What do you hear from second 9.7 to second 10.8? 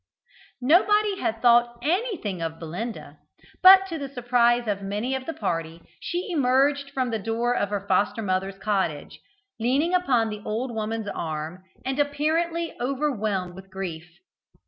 upon the old